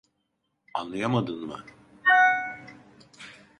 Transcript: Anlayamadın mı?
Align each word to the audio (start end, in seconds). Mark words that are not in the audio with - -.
Anlayamadın 0.73 1.41
mı? 1.45 1.65